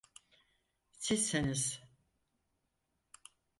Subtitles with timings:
[0.99, 1.79] Sizsiniz.